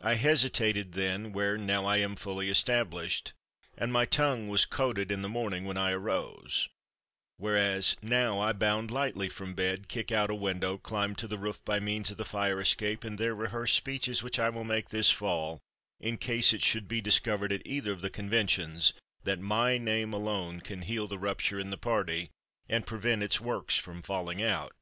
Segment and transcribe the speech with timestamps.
[0.00, 3.34] I hesitated then where now I am fully established,
[3.76, 6.70] and my tongue was coated in the morning when I arose,
[7.36, 11.62] whereas now I bound lightly from bed, kick out a window, climb to the roof
[11.62, 15.10] by means of the fire escape and there rehearse speeches which I will make this
[15.10, 15.60] fall
[16.00, 20.60] in case it should be discovered at either of the conventions that my name alone
[20.60, 22.30] can heal the rupture in the party
[22.66, 24.72] and prevent its works from falling out.